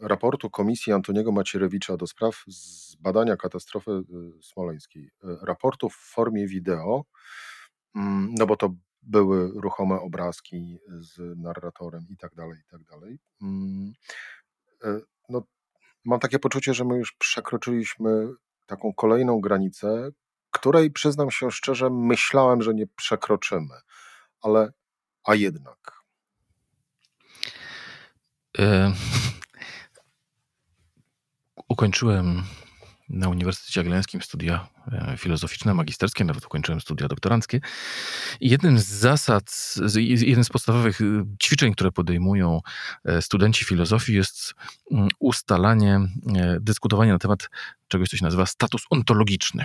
raportu 0.00 0.50
Komisji 0.50 0.92
Antoniego 0.92 1.32
Macierewicza 1.32 1.96
do 1.96 2.06
spraw 2.06 2.44
zbadania 2.46 3.36
katastrofy 3.36 3.90
y, 3.90 4.42
smoleńskiej, 4.42 5.04
y, 5.04 5.10
raportu 5.42 5.88
w 5.88 5.94
formie 5.94 6.46
wideo, 6.46 7.04
mm, 7.94 8.34
no 8.38 8.46
bo 8.46 8.56
to 8.56 8.74
były 9.02 9.60
ruchome 9.60 10.00
obrazki 10.00 10.78
z 10.88 11.38
narratorem 11.38 12.06
i 12.10 12.16
tak 12.16 12.34
dalej, 12.34 12.58
i 12.60 12.70
tak 12.70 12.82
dalej. 12.84 13.18
Mm, 13.42 13.92
e, 14.84 15.00
no, 15.28 15.42
mam 16.04 16.20
takie 16.20 16.38
poczucie, 16.38 16.74
że 16.74 16.84
my 16.84 16.98
już 16.98 17.12
przekroczyliśmy 17.12 18.28
taką 18.66 18.94
kolejną 18.94 19.40
granicę, 19.40 20.10
której 20.50 20.90
przyznam 20.90 21.30
się 21.30 21.50
szczerze, 21.50 21.90
myślałem, 21.90 22.62
że 22.62 22.74
nie 22.74 22.86
przekroczymy, 22.86 23.74
ale 24.42 24.72
a 25.24 25.34
jednak. 25.34 25.99
E, 28.58 28.92
ukończyłem 31.68 32.42
na 33.10 33.28
Uniwersytecie 33.28 33.80
Jagiellońskim 33.80 34.22
studia 34.22 34.68
e, 34.92 35.16
filozoficzne, 35.16 35.74
magisterskie, 35.74 36.24
nawet 36.24 36.46
ukończyłem 36.46 36.80
studia 36.80 37.08
doktoranckie. 37.08 37.60
I 38.40 38.50
jednym 38.50 38.78
z 38.78 38.86
zasad, 38.86 39.74
jednym 39.96 40.44
z 40.44 40.48
podstawowych 40.48 41.00
y, 41.00 41.24
ćwiczeń, 41.42 41.72
które 41.72 41.92
podejmują 41.92 42.60
e, 43.04 43.22
studenci 43.22 43.64
filozofii 43.64 44.14
jest 44.14 44.54
mm, 44.90 45.08
ustalanie, 45.18 46.00
e, 46.36 46.56
dyskutowanie 46.60 47.12
na 47.12 47.18
temat 47.18 47.48
czegoś, 47.88 48.08
co 48.08 48.16
się 48.16 48.24
nazywa 48.24 48.46
status 48.46 48.82
ontologiczny. 48.90 49.64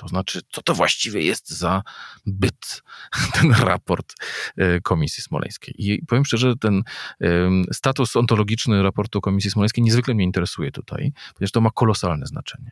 To 0.00 0.08
znaczy, 0.08 0.40
co 0.52 0.62
to 0.62 0.74
właściwie 0.74 1.22
jest 1.22 1.50
za 1.50 1.82
byt, 2.26 2.82
ten 3.34 3.52
raport 3.52 4.14
e, 4.56 4.80
Komisji 4.80 5.22
Smoleńskiej. 5.22 5.74
I 5.78 6.06
powiem 6.06 6.24
szczerze, 6.24 6.56
ten 6.56 6.82
status 7.72 8.16
ontologiczny 8.16 8.82
raportu 8.82 9.20
Komisji 9.20 9.50
Smoleńskiej 9.50 9.84
niezwykle 9.84 10.14
mnie 10.14 10.24
interesuje 10.24 10.70
tutaj, 10.70 11.12
ponieważ 11.34 11.52
to 11.52 11.60
ma 11.60 11.70
kolosalne 11.70 12.26
znaczenie. 12.26 12.70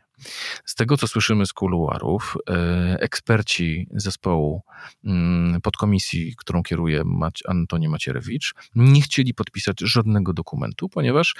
Z 0.65 0.75
tego, 0.75 0.97
co 0.97 1.07
słyszymy 1.07 1.45
z 1.45 1.53
kuluarów, 1.53 2.37
e, 2.49 2.97
eksperci 2.99 3.87
zespołu 3.91 4.63
mm, 5.05 5.61
podkomisji, 5.61 6.35
którą 6.37 6.63
kieruje 6.63 7.03
Antoni 7.47 7.89
Macierewicz, 7.89 8.53
nie 8.75 9.01
chcieli 9.01 9.33
podpisać 9.33 9.79
żadnego 9.79 10.33
dokumentu, 10.33 10.89
ponieważ 10.89 11.35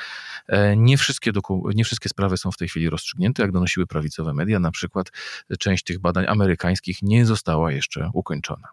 e, 0.48 0.77
nie 0.77 0.98
wszystkie, 0.98 1.31
doku- 1.31 1.72
nie 1.75 1.84
wszystkie 1.84 2.10
sprawy 2.10 2.38
są 2.38 2.51
w 2.51 2.58
tej 2.58 2.67
chwili 2.67 2.89
rozstrzygnięte, 2.89 3.41
jak 3.43 3.51
donosiły 3.51 3.88
prawicowe 3.88 4.34
media, 4.34 4.60
na 4.60 4.72
przykład 4.72 5.12
część 5.60 5.78
część 5.79 5.83
tych 5.83 6.00
badań 6.00 6.25
amerykańskich 6.27 7.01
nie 7.01 7.25
została 7.25 7.71
jeszcze 7.71 8.09
ukończona. 8.13 8.67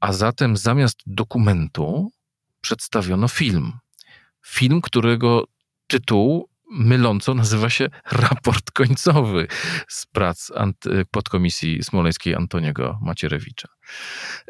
A 0.00 0.12
zatem 0.12 0.56
zamiast 0.56 1.00
dokumentu 1.06 2.10
przedstawiono 2.60 3.28
film. 3.28 3.72
Film, 4.46 4.80
którego 4.80 5.44
tytuł 5.86 6.48
myląco 6.70 7.34
nazywa 7.34 7.70
się 7.70 7.88
raport 8.12 8.70
końcowy 8.70 9.46
z 9.88 10.06
prac 10.06 10.52
podkomisji 11.10 11.82
smoleńskiej 11.82 12.34
Antoniego 12.34 12.98
Macierewicza. 13.02 13.68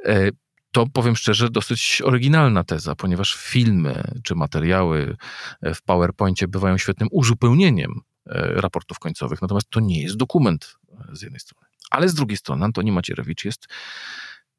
E, 0.04 0.30
to 0.72 0.86
powiem 0.92 1.16
szczerze, 1.16 1.50
dosyć 1.50 2.02
oryginalna 2.04 2.64
teza, 2.64 2.94
ponieważ 2.94 3.34
filmy 3.34 4.02
czy 4.24 4.34
materiały 4.34 5.16
w 5.62 5.82
PowerPoincie 5.82 6.48
bywają 6.48 6.78
świetnym 6.78 7.08
uzupełnieniem 7.12 7.92
e, 8.26 8.60
raportów 8.60 8.98
końcowych, 8.98 9.42
natomiast 9.42 9.70
to 9.70 9.80
nie 9.80 10.02
jest 10.02 10.16
dokument 10.16 10.78
z 11.12 11.22
jednej 11.22 11.40
strony. 11.40 11.66
Ale 11.90 12.08
z 12.08 12.14
drugiej 12.14 12.36
strony 12.36 12.64
Antoni 12.64 12.92
Macierewicz 12.92 13.44
jest 13.44 13.68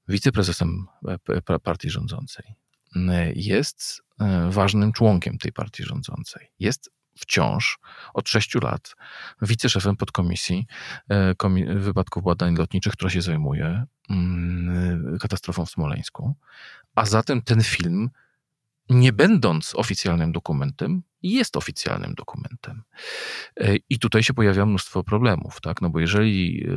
wiceprezesem 0.07 0.87
e, 1.29 1.59
partii 1.59 1.89
rządzącej. 1.89 2.55
Jest 3.35 4.01
e, 4.19 4.49
ważnym 4.51 4.93
członkiem 4.93 5.37
tej 5.37 5.51
partii 5.51 5.83
rządzącej. 5.83 6.51
Jest 6.59 6.91
wciąż 7.17 7.79
od 8.13 8.29
sześciu 8.29 8.59
lat 8.59 8.95
wiceszefem 9.41 9.97
podkomisji 9.97 10.67
e, 11.09 11.35
wypadków 11.75 12.23
badań 12.23 12.55
lotniczych, 12.55 12.93
która 12.93 13.09
się 13.09 13.21
zajmuje 13.21 13.85
mm, 14.09 15.17
katastrofą 15.19 15.65
w 15.65 15.69
Smoleńsku. 15.69 16.35
A 16.95 17.05
zatem 17.05 17.41
ten 17.41 17.63
film, 17.63 18.09
nie 18.89 19.13
będąc 19.13 19.75
oficjalnym 19.75 20.31
dokumentem, 20.31 21.03
jest 21.23 21.57
oficjalnym 21.57 22.13
dokumentem. 22.13 22.83
E, 23.57 23.75
I 23.89 23.99
tutaj 23.99 24.23
się 24.23 24.33
pojawia 24.33 24.65
mnóstwo 24.65 25.03
problemów, 25.03 25.61
tak? 25.61 25.81
No 25.81 25.89
bo 25.89 25.99
jeżeli 25.99 26.67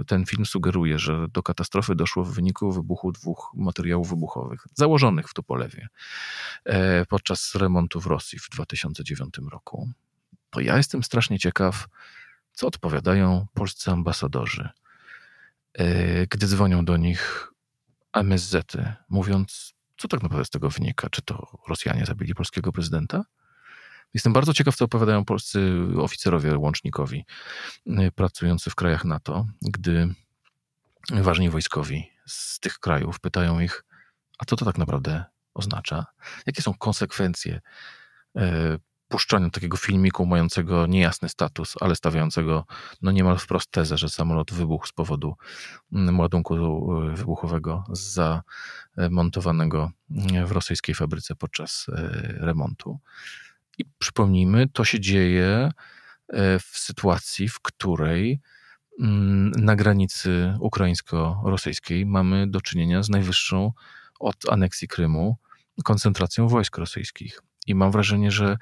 e, 0.00 0.04
ten 0.04 0.26
film 0.26 0.46
sugeruje, 0.46 0.98
że 0.98 1.26
do 1.28 1.42
katastrofy 1.42 1.94
doszło 1.94 2.24
w 2.24 2.34
wyniku 2.34 2.72
wybuchu 2.72 3.12
dwóch 3.12 3.50
materiałów 3.54 4.10
wybuchowych 4.10 4.66
założonych 4.74 5.28
w 5.28 5.34
Tupolewie 5.34 5.88
e, 6.64 7.06
podczas 7.06 7.54
remontu 7.54 8.00
w 8.00 8.06
Rosji 8.06 8.38
w 8.38 8.48
2009 8.50 9.34
roku, 9.50 9.88
to 10.50 10.60
ja 10.60 10.76
jestem 10.76 11.02
strasznie 11.02 11.38
ciekaw, 11.38 11.88
co 12.52 12.66
odpowiadają 12.66 13.46
polscy 13.54 13.90
ambasadorzy, 13.90 14.68
gdy 16.30 16.46
dzwonią 16.46 16.84
do 16.84 16.96
nich 16.96 17.52
MSZ-y, 18.12 18.92
mówiąc, 19.08 19.74
co 20.02 20.08
tak 20.08 20.22
naprawdę 20.22 20.44
z 20.44 20.50
tego 20.50 20.70
wynika? 20.70 21.10
Czy 21.10 21.22
to 21.22 21.58
Rosjanie 21.68 22.06
zabili 22.06 22.34
polskiego 22.34 22.72
prezydenta? 22.72 23.24
Jestem 24.14 24.32
bardzo 24.32 24.54
ciekaw, 24.54 24.76
co 24.76 24.84
opowiadają 24.84 25.24
polscy 25.24 25.82
oficerowie 25.98 26.58
łącznikowi 26.58 27.24
y, 27.86 28.12
pracujący 28.14 28.70
w 28.70 28.74
krajach 28.74 29.04
NATO, 29.04 29.46
gdy 29.62 30.14
ważni 31.10 31.50
wojskowi 31.50 32.10
z 32.26 32.60
tych 32.60 32.78
krajów 32.78 33.20
pytają 33.20 33.60
ich, 33.60 33.84
a 34.38 34.44
co 34.44 34.56
to 34.56 34.64
tak 34.64 34.78
naprawdę 34.78 35.24
oznacza? 35.54 36.06
Jakie 36.46 36.62
są 36.62 36.74
konsekwencje 36.74 37.60
puszczania 39.12 39.50
takiego 39.50 39.76
filmiku 39.76 40.26
mającego 40.26 40.86
niejasny 40.86 41.28
status, 41.28 41.74
ale 41.80 41.96
stawiającego 41.96 42.66
no 43.02 43.12
niemal 43.12 43.38
wprost 43.38 43.70
tezę, 43.70 43.98
że 43.98 44.08
samolot 44.08 44.52
wybuchł 44.52 44.86
z 44.86 44.92
powodu 44.92 45.36
mm, 45.92 46.20
ładunku 46.20 46.54
y, 46.54 47.16
wybuchowego 47.16 47.84
zamontowanego 48.96 49.90
w 50.46 50.52
rosyjskiej 50.52 50.94
fabryce 50.94 51.34
podczas 51.34 51.86
remontu. 52.36 52.98
I 53.78 53.84
przypomnijmy, 53.98 54.68
to 54.68 54.84
się 54.84 55.00
dzieje 55.00 55.48
e, 55.48 56.58
w 56.58 56.70
sytuacji, 56.72 57.48
w 57.48 57.60
której 57.60 58.40
mm, 59.00 59.50
na 59.50 59.76
granicy 59.76 60.54
ukraińsko-rosyjskiej 60.60 62.06
mamy 62.06 62.46
do 62.46 62.60
czynienia 62.60 63.02
z 63.02 63.08
najwyższą 63.08 63.72
od 64.20 64.48
aneksji 64.48 64.88
Krymu 64.88 65.36
koncentracją 65.84 66.48
wojsk 66.48 66.78
rosyjskich. 66.78 67.40
I 67.66 67.74
mam 67.74 67.90
wrażenie, 67.90 68.30
że 68.30 68.56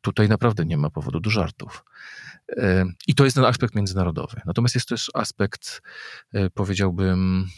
tutaj 0.00 0.28
naprawdę 0.28 0.64
nie 0.64 0.76
ma 0.76 0.90
powodu 0.90 1.20
do 1.20 1.30
żartów. 1.30 1.84
E, 2.56 2.84
I 3.06 3.14
to 3.14 3.24
jest 3.24 3.36
ten 3.36 3.44
aspekt 3.44 3.74
międzynarodowy. 3.74 4.40
Natomiast 4.46 4.74
jest 4.74 4.88
też 4.88 5.10
aspekt, 5.14 5.82
e, 6.32 6.50
powiedziałbym, 6.50 7.48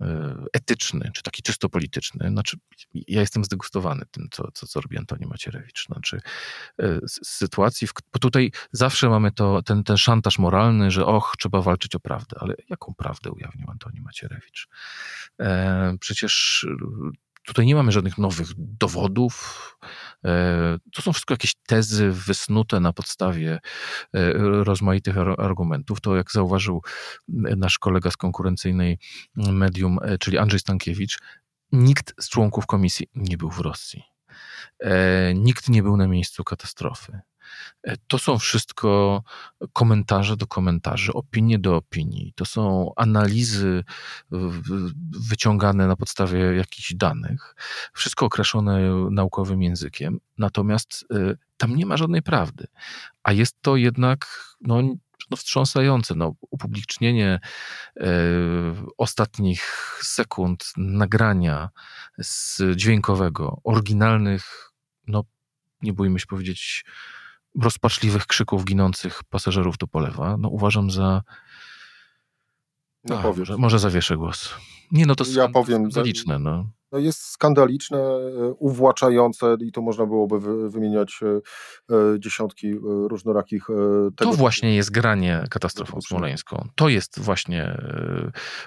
E, 0.00 0.44
etyczny, 0.52 1.10
czy 1.14 1.22
taki 1.22 1.42
czysto 1.42 1.68
polityczny. 1.68 2.28
Znaczy, 2.28 2.56
ja 2.94 3.20
jestem 3.20 3.44
zdegustowany 3.44 4.02
tym, 4.10 4.28
co, 4.30 4.50
co, 4.54 4.66
co 4.66 4.80
robi 4.80 4.98
Antoni 4.98 5.26
Macierewicz. 5.26 5.86
Znaczy, 5.86 6.20
e, 6.82 7.00
sytuacji, 7.06 7.86
w, 7.86 7.92
bo 8.12 8.18
tutaj 8.18 8.52
zawsze 8.72 9.08
mamy 9.08 9.32
to, 9.32 9.62
ten, 9.62 9.84
ten 9.84 9.96
szantaż 9.96 10.38
moralny, 10.38 10.90
że 10.90 11.06
och, 11.06 11.34
trzeba 11.38 11.62
walczyć 11.62 11.94
o 11.94 12.00
prawdę, 12.00 12.36
ale 12.40 12.54
jaką 12.68 12.94
prawdę 12.94 13.30
ujawnił 13.30 13.70
Antoni 13.70 14.00
Macierewicz? 14.00 14.68
E, 15.40 15.96
przecież 16.00 16.66
Tutaj 17.46 17.66
nie 17.66 17.74
mamy 17.74 17.92
żadnych 17.92 18.18
nowych 18.18 18.48
dowodów. 18.56 19.60
E, 20.24 20.78
to 20.92 21.02
są 21.02 21.12
wszystko 21.12 21.34
jakieś 21.34 21.54
tezy 21.66 22.10
wysnute 22.10 22.80
na 22.80 22.92
podstawie 22.92 23.60
e, 24.14 24.32
rozmaitych 24.64 25.16
argumentów. 25.38 26.00
To, 26.00 26.16
jak 26.16 26.30
zauważył 26.30 26.82
nasz 27.28 27.78
kolega 27.78 28.10
z 28.10 28.16
konkurencyjnej 28.16 28.98
medium, 29.36 29.98
e, 30.02 30.18
czyli 30.18 30.38
Andrzej 30.38 30.60
Stankiewicz, 30.60 31.18
nikt 31.72 32.14
z 32.24 32.28
członków 32.28 32.66
komisji 32.66 33.06
nie 33.14 33.36
był 33.36 33.50
w 33.50 33.58
Rosji. 33.58 34.02
Nikt 35.34 35.68
nie 35.68 35.82
był 35.82 35.96
na 35.96 36.08
miejscu 36.08 36.44
katastrofy. 36.44 37.20
E, 37.82 37.96
to 38.06 38.18
są 38.18 38.38
wszystko 38.38 39.22
komentarze 39.72 40.36
do 40.36 40.46
komentarzy, 40.46 41.12
opinie 41.12 41.58
do 41.58 41.76
opinii. 41.76 42.32
To 42.36 42.44
są 42.44 42.92
analizy 42.96 43.84
wyciągane 45.28 45.86
na 45.86 45.96
podstawie 45.96 46.38
jakichś 46.38 46.94
danych. 46.94 47.54
Wszystko 47.92 48.26
określone 48.26 48.80
naukowym 49.10 49.62
językiem. 49.62 50.18
Natomiast 50.38 51.04
e, 51.10 51.34
tam 51.56 51.76
nie 51.76 51.86
ma 51.86 51.96
żadnej 51.96 52.22
prawdy. 52.22 52.66
A 53.22 53.32
jest 53.32 53.56
to 53.62 53.76
jednak 53.76 54.26
no, 54.60 54.82
no 55.30 55.36
wstrząsające. 55.36 56.14
No, 56.14 56.34
upublicznienie 56.50 57.40
e, 58.00 58.10
ostatnich 58.98 59.62
sekund 60.02 60.72
nagrania 60.76 61.70
z 62.18 62.62
dźwiękowego, 62.76 63.60
oryginalnych, 63.64 64.70
no 65.06 65.24
nie 65.82 65.92
bójmy 65.92 66.20
się 66.20 66.26
powiedzieć, 66.26 66.84
rozpaczliwych 67.62 68.26
krzyków 68.26 68.64
ginących 68.64 69.24
pasażerów 69.24 69.78
do 69.78 69.86
polewa, 69.86 70.36
no 70.36 70.48
uważam 70.48 70.90
za... 70.90 71.22
No, 73.04 73.22
no 73.22 73.34
może, 73.36 73.56
może 73.56 73.78
zawieszę 73.78 74.16
głos. 74.16 74.54
Nie, 74.92 75.06
no 75.06 75.14
to 75.14 75.24
ja 75.36 75.48
powiem, 75.48 75.90
skandaliczne. 75.90 76.38
No. 76.38 76.66
No 76.94 77.00
jest 77.00 77.22
skandaliczne, 77.22 77.98
e, 77.98 78.52
uwłaczające 78.58 79.56
i 79.60 79.72
tu 79.72 79.82
można 79.82 80.06
byłoby 80.06 80.70
wymieniać 80.70 81.20
e, 81.22 81.26
e, 81.94 82.20
dziesiątki 82.20 82.74
różnorakich 83.08 83.66
tego. 84.16 84.30
To 84.30 84.32
właśnie 84.32 84.74
jest 84.74 84.90
granie 84.90 85.44
katastrofą 85.50 86.00
smoleńską. 86.00 86.68
To 86.74 86.88
jest 86.88 87.20
właśnie 87.20 87.78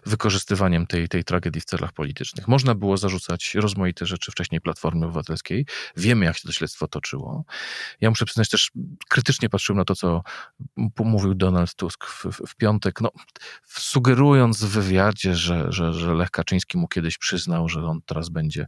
wykorzystywaniem 0.05 0.87
tej, 0.87 1.07
tej 1.07 1.23
tragedii 1.23 1.61
w 1.61 1.65
celach 1.65 1.93
politycznych. 1.93 2.47
Można 2.47 2.75
było 2.75 2.97
zarzucać 2.97 3.55
rozmaite 3.55 4.05
rzeczy 4.05 4.31
wcześniej 4.31 4.61
Platformy 4.61 5.05
Obywatelskiej. 5.05 5.65
Wiemy, 5.97 6.25
jak 6.25 6.37
się 6.37 6.47
to 6.47 6.51
śledztwo 6.51 6.87
toczyło. 6.87 7.43
Ja 8.01 8.09
muszę 8.09 8.25
przyznać 8.25 8.49
też, 8.49 8.71
krytycznie 9.09 9.49
patrzyłem 9.49 9.77
na 9.77 9.85
to, 9.85 9.95
co 9.95 10.21
mówił 10.99 11.35
Donald 11.35 11.75
Tusk 11.75 12.05
w, 12.05 12.25
w 12.47 12.55
piątek, 12.55 13.01
no, 13.01 13.09
sugerując 13.63 14.63
w 14.63 14.69
wywiadzie, 14.69 15.35
że, 15.35 15.65
że, 15.69 15.93
że 15.93 16.06
Lech 16.13 16.31
Kaczyński 16.31 16.77
mu 16.77 16.87
kiedyś 16.87 17.17
przyznał, 17.17 17.69
że 17.69 17.85
on 17.85 18.01
teraz 18.05 18.29
będzie 18.29 18.67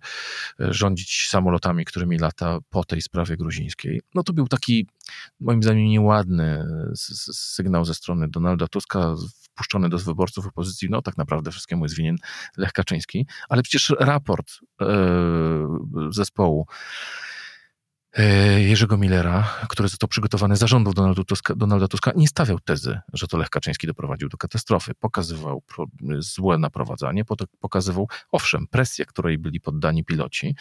e, 0.59 0.73
rządzić 0.73 1.27
samolotami, 1.27 1.85
którymi 1.85 2.17
lata 2.17 2.57
po 2.69 2.83
tej 2.83 3.01
sprawie 3.01 3.37
gruzińskiej. 3.37 4.01
No 4.15 4.23
to 4.23 4.33
był 4.33 4.47
taki, 4.47 4.87
moim 5.39 5.63
zdaniem, 5.63 5.85
nieładny 5.85 6.65
sygnał 7.33 7.85
ze 7.85 7.93
strony 7.93 8.27
Donalda 8.29 8.67
Tuska, 8.67 9.15
wpuszczony 9.41 9.89
do 9.89 9.97
wyborców 9.97 10.47
opozycji, 10.47 10.87
no 10.91 11.01
tak 11.01 11.17
naprawdę 11.17 11.51
wszystkiemu 11.51 11.85
jest 11.85 11.95
winien 11.95 12.15
Lech 12.57 12.71
Kaczyński, 12.71 13.27
ale 13.49 13.61
przecież 13.61 13.93
raport 13.99 14.51
e, 14.81 14.85
zespołu 16.09 16.59
E, 16.59 16.65
Jerzego 18.57 18.97
Millera, 18.97 19.49
który 19.69 19.89
został 19.89 20.07
przygotowany 20.07 20.55
zarządów 20.55 20.95
Donalda 20.95 21.23
Tuska, 21.23 21.55
Donalda 21.55 21.87
Tuska, 21.87 22.11
nie 22.15 22.27
stawiał 22.27 22.59
tezy, 22.59 22.99
że 23.13 23.27
to 23.27 23.37
Lech 23.37 23.49
Kaczyński 23.49 23.87
doprowadził 23.87 24.29
do 24.29 24.37
katastrofy. 24.37 24.93
Pokazywał 24.99 25.63
złe 26.19 26.57
naprowadzanie, 26.57 27.23
pokazywał, 27.59 28.07
owszem, 28.31 28.67
presję, 28.67 29.05
której 29.05 29.37
byli 29.37 29.61
poddani 29.61 30.05
piloci, 30.05 30.55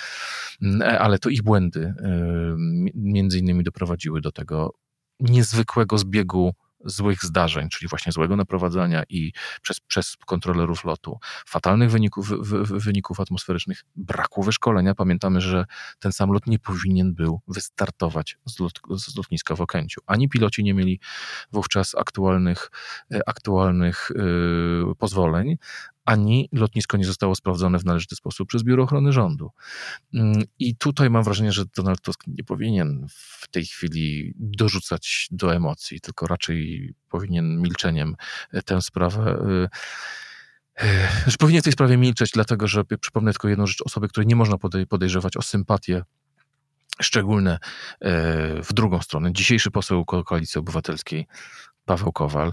e, 0.80 0.98
ale 0.98 1.18
to 1.18 1.28
ich 1.28 1.42
błędy 1.42 1.80
e, 1.80 1.94
między 2.94 3.38
innymi 3.38 3.64
doprowadziły 3.64 4.20
do 4.20 4.32
tego 4.32 4.74
niezwykłego 5.20 5.98
zbiegu 5.98 6.54
złych 6.84 7.24
zdarzeń, 7.24 7.68
czyli 7.68 7.88
właśnie 7.88 8.12
złego 8.12 8.36
naprowadzania 8.36 9.02
i 9.08 9.32
przez, 9.62 9.80
przez 9.80 10.16
kontrolerów 10.26 10.84
lotu, 10.84 11.18
fatalnych 11.46 11.90
wyników, 11.90 12.28
wyników 12.84 13.20
atmosferycznych, 13.20 13.84
braku 13.96 14.42
wyszkolenia. 14.42 14.94
Pamiętamy, 14.94 15.40
że 15.40 15.64
ten 15.98 16.12
samolot 16.12 16.46
nie 16.46 16.58
powinien 16.58 17.14
był 17.14 17.40
wystartować 17.48 18.38
z, 18.46 18.60
lot, 18.60 18.80
z 18.90 19.16
lotniska 19.16 19.56
w 19.56 19.60
Okęciu. 19.60 20.00
Ani 20.06 20.28
piloci 20.28 20.64
nie 20.64 20.74
mieli 20.74 21.00
wówczas 21.52 21.94
aktualnych, 21.94 22.70
e, 23.12 23.28
aktualnych 23.28 24.10
yy, 24.14 24.94
pozwoleń, 24.98 25.56
ani 26.08 26.48
lotnisko 26.52 26.96
nie 26.96 27.04
zostało 27.04 27.34
sprawdzone 27.34 27.78
w 27.78 27.84
należyty 27.84 28.16
sposób 28.16 28.48
przez 28.48 28.62
Biuro 28.62 28.82
Ochrony 28.82 29.12
Rządu. 29.12 29.50
Mm, 30.14 30.42
I 30.58 30.76
tutaj 30.76 31.10
mam 31.10 31.24
wrażenie, 31.24 31.52
że 31.52 31.64
Donald 31.76 32.00
Tusk 32.00 32.24
nie 32.26 32.44
powinien 32.44 33.06
w 33.10 33.48
tej 33.48 33.66
chwili 33.66 34.34
dorzucać 34.36 35.28
do 35.30 35.54
emocji, 35.54 36.00
tylko 36.00 36.26
raczej 36.26 36.94
powinien 37.08 37.62
milczeniem 37.62 38.16
tę 38.64 38.82
sprawę 38.82 39.38
y, 40.80 40.84
y, 40.84 41.30
że 41.30 41.36
powinien 41.38 41.62
w 41.62 41.64
tej 41.64 41.72
sprawie 41.72 41.96
milczeć, 41.96 42.30
dlatego 42.30 42.68
że 42.68 42.84
przypomnę 43.00 43.32
tylko 43.32 43.48
jedną 43.48 43.66
rzecz, 43.66 43.82
osoby, 43.82 44.08
której 44.08 44.26
nie 44.26 44.36
można 44.36 44.56
podejrzewać 44.88 45.36
o 45.36 45.42
sympatię 45.42 46.02
szczególne 47.02 47.58
w 48.62 48.72
drugą 48.72 49.02
stronę. 49.02 49.32
Dzisiejszy 49.32 49.70
poseł 49.70 50.04
Koalicji 50.04 50.58
Obywatelskiej 50.58 51.26
Paweł 51.88 52.12
Kowal 52.12 52.52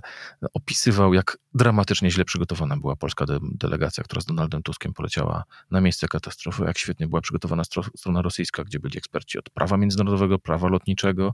opisywał, 0.54 1.14
jak 1.14 1.38
dramatycznie 1.56 2.12
źle 2.12 2.26
przygotowana 2.26 2.78
była 2.78 2.96
polska 2.96 3.26
de 3.26 3.40
delegacja, 3.42 4.04
która 4.04 4.22
z 4.22 4.26
Donaldem 4.26 4.64
Tuskiem 4.64 4.94
poleciała 4.94 5.44
na 5.72 5.82
miejsce 5.82 6.08
katastrofy, 6.08 6.64
jak 6.64 6.78
świetnie 6.78 7.08
była 7.08 7.22
przygotowana 7.22 7.64
strona 7.96 8.22
rosyjska, 8.22 8.64
gdzie 8.64 8.80
byli 8.80 8.98
eksperci 8.98 9.40
od 9.40 9.50
prawa 9.50 9.78
międzynarodowego, 9.78 10.40
prawa 10.40 10.68
lotniczego, 10.68 11.34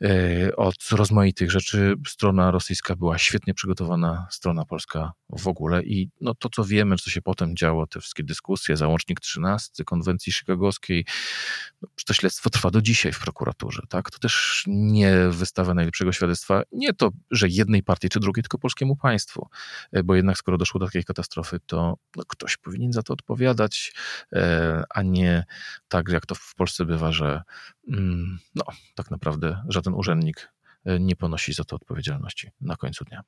yy, 0.00 0.56
od 0.56 0.76
rozmaitych 0.92 1.50
rzeczy. 1.50 1.94
Strona 2.06 2.50
rosyjska 2.50 2.96
była 2.96 3.18
świetnie 3.18 3.54
przygotowana, 3.54 4.26
strona 4.30 4.64
polska 4.64 5.12
w 5.38 5.48
ogóle 5.48 5.82
i 5.82 6.10
no, 6.20 6.34
to, 6.34 6.48
co 6.48 6.64
wiemy, 6.64 6.96
co 6.96 7.10
się 7.10 7.22
potem 7.22 7.56
działo, 7.56 7.86
te 7.86 8.00
wszystkie 8.00 8.24
dyskusje, 8.24 8.76
załącznik 8.76 9.20
13 9.20 9.84
konwencji 9.84 10.32
chicagowskiej, 10.32 11.06
no, 11.82 11.88
to 12.06 12.14
śledztwo 12.14 12.50
trwa 12.50 12.70
do 12.70 12.82
dzisiaj 12.82 13.12
w 13.12 13.20
prokuraturze, 13.20 13.82
tak? 13.88 14.10
To 14.10 14.18
też 14.18 14.64
nie 14.66 15.16
wystawia 15.30 15.74
najlepszego 15.74 16.12
świadectwa, 16.12 16.62
nie 16.72 16.94
to, 16.94 17.10
że 17.30 17.48
jednej 17.48 17.82
partii 17.82 18.08
czy 18.08 18.20
drugiej, 18.20 18.42
tylko 18.42 18.58
polskiemu 18.58 18.96
państwu, 18.96 19.25
e, 19.92 20.02
bo 20.02 20.14
jednak 20.14 20.36
skoro 20.36 20.58
doszło 20.58 20.80
do 20.80 20.86
takiej 20.86 21.04
katastrofy, 21.04 21.60
to 21.66 21.96
no, 22.16 22.22
ktoś 22.28 22.56
powinien 22.56 22.92
za 22.92 23.02
to 23.02 23.12
odpowiadać, 23.12 23.94
e, 24.32 24.84
a 24.90 25.02
nie 25.02 25.44
tak, 25.88 26.08
jak 26.08 26.26
to 26.26 26.34
w 26.34 26.54
Polsce 26.54 26.84
bywa, 26.84 27.12
że 27.12 27.42
mm, 27.88 28.38
no, 28.54 28.64
tak 28.94 29.10
naprawdę 29.10 29.64
żaden 29.68 29.94
urzędnik 29.94 30.52
e, 30.84 31.00
nie 31.00 31.16
ponosi 31.16 31.52
za 31.52 31.64
to 31.64 31.76
odpowiedzialności 31.76 32.50
na 32.60 32.76
końcu 32.76 33.04
dnia. 33.04 33.22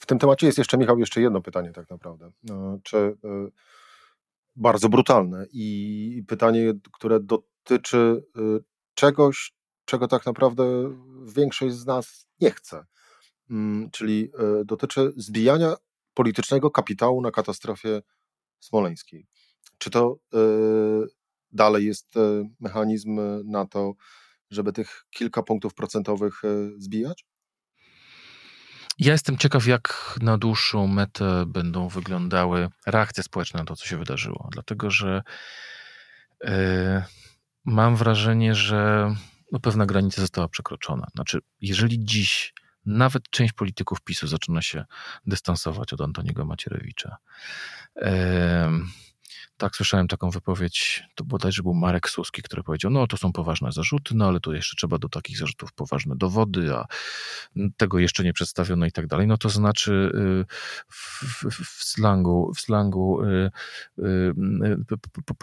W 0.00 0.06
tym 0.06 0.18
temacie 0.18 0.46
jest 0.46 0.58
jeszcze, 0.58 0.78
Michał, 0.78 0.98
jeszcze 0.98 1.20
jedno 1.20 1.40
pytanie 1.40 1.72
tak 1.72 1.90
naprawdę. 1.90 2.30
Czy 2.82 3.16
bardzo 4.56 4.88
brutalne 4.88 5.46
i 5.52 6.24
pytanie, 6.28 6.72
które 6.92 7.20
dotyczy 7.20 8.24
czegoś, 8.94 9.52
czego 9.84 10.08
tak 10.08 10.26
naprawdę 10.26 10.64
większość 11.36 11.74
z 11.74 11.86
nas 11.86 12.26
nie 12.40 12.50
chce. 12.50 12.84
Mm, 13.50 13.90
czyli 13.90 14.30
e, 14.38 14.64
dotyczy 14.64 15.12
zbijania 15.16 15.74
politycznego 16.14 16.70
kapitału 16.70 17.22
na 17.22 17.30
katastrofie 17.30 18.02
smoleńskiej. 18.60 19.26
Czy 19.78 19.90
to 19.90 20.16
e, 20.34 20.38
dalej 21.52 21.86
jest 21.86 22.16
e, 22.16 22.48
mechanizm 22.60 23.20
na 23.44 23.66
to, 23.66 23.92
żeby 24.50 24.72
tych 24.72 25.04
kilka 25.10 25.42
punktów 25.42 25.74
procentowych 25.74 26.42
zbijać? 26.78 27.24
Ja 28.98 29.12
jestem 29.12 29.38
ciekaw, 29.38 29.66
jak 29.66 30.16
na 30.22 30.38
dłuższą 30.38 30.86
metę 30.86 31.44
będą 31.46 31.88
wyglądały 31.88 32.68
reakcje 32.86 33.22
społeczne 33.22 33.60
na 33.60 33.66
to, 33.66 33.76
co 33.76 33.86
się 33.86 33.98
wydarzyło. 33.98 34.48
Dlatego, 34.52 34.90
że 34.90 35.22
yy, 36.44 36.50
mam 37.64 37.96
wrażenie, 37.96 38.54
że 38.54 39.14
no, 39.52 39.60
pewna 39.60 39.86
granica 39.86 40.20
została 40.20 40.48
przekroczona. 40.48 41.06
Znaczy, 41.14 41.38
jeżeli 41.60 42.04
dziś 42.04 42.54
nawet 42.86 43.30
część 43.30 43.52
polityków 43.52 44.00
PiSu 44.00 44.26
zaczyna 44.26 44.62
się 44.62 44.84
dystansować 45.26 45.92
od 45.92 46.00
Antoniego 46.00 46.44
Macierewicza. 46.44 47.16
Yy, 47.96 48.10
tak, 49.56 49.76
słyszałem 49.76 50.08
taką 50.08 50.30
wypowiedź, 50.30 51.04
to 51.14 51.24
bodajże 51.24 51.62
był 51.62 51.74
Marek 51.74 52.10
Suski, 52.10 52.42
który 52.42 52.62
powiedział, 52.62 52.90
no 52.90 53.06
to 53.06 53.16
są 53.16 53.32
poważne 53.32 53.72
zarzuty, 53.72 54.14
no 54.14 54.28
ale 54.28 54.40
tu 54.40 54.52
jeszcze 54.52 54.76
trzeba 54.76 54.98
do 54.98 55.08
takich 55.08 55.38
zarzutów 55.38 55.72
poważne 55.72 56.16
dowody, 56.16 56.74
a 56.74 56.86
tego 57.76 57.98
jeszcze 57.98 58.24
nie 58.24 58.32
przedstawiono 58.32 58.86
i 58.86 58.92
tak 58.92 59.06
dalej. 59.06 59.26
No 59.26 59.38
to 59.38 59.48
znaczy 59.48 59.92
y, 60.14 60.44
w, 60.88 61.24
w, 61.50 61.84
slangu, 61.84 62.52
w 62.54 62.60
slangu 62.60 63.22
y, 63.22 63.50
y, 63.98 64.34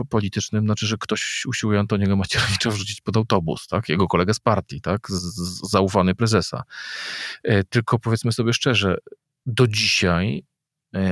politycznym, 0.10 0.66
znaczy, 0.66 0.88
że 0.88 0.98
ktoś 0.98 1.44
usiłuje 1.48 1.80
Antoniego 1.80 2.16
Macierewicza 2.16 2.70
wrzucić 2.70 3.02
pod 3.02 3.18
autobus, 3.18 3.68
tak? 3.68 3.90
Jego 3.90 4.08
kolega 4.08 4.34
z 4.34 4.40
partii, 4.40 4.82
tak? 4.82 5.08
Z, 5.10 5.72
zaufany 5.72 6.16
prezesa. 6.16 6.64
Tylko 7.70 8.00
powiedzmy 8.00 8.32
sobie 8.32 8.54
szczerze, 8.54 8.98
do 9.46 9.68
dzisiaj 9.68 10.46